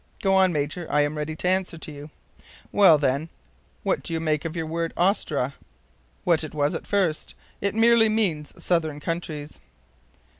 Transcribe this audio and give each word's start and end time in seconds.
"Go 0.23 0.33
on, 0.33 0.51
Major; 0.51 0.87
I 0.89 1.01
am 1.01 1.15
ready 1.15 1.35
to 1.35 1.47
answer 1.47 1.77
you." 1.85 2.09
"Well, 2.71 2.97
then, 2.97 3.29
what 3.83 4.01
do 4.01 4.13
you 4.13 4.19
make 4.19 4.45
of 4.45 4.55
your 4.55 4.65
word 4.65 4.93
AUSTRA?" 4.97 5.53
"What 6.23 6.43
it 6.43 6.55
was 6.55 6.73
at 6.73 6.87
first. 6.87 7.35
It 7.61 7.75
merely 7.75 8.09
means 8.09 8.51
southern 8.63 8.99
countries." 8.99 9.59